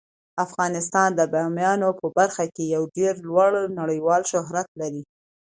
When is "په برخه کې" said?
1.99-2.63